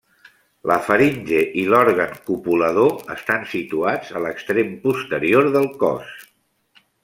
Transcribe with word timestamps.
La 0.69 0.77
faringe 0.85 1.41
i 1.63 1.65
l'òrgan 1.73 2.15
copulador 2.31 3.13
estan 3.17 3.45
situats 3.53 4.11
a 4.21 4.25
l'extrem 4.25 4.73
posterior 4.89 5.53
del 5.59 5.69
cos. 5.85 6.19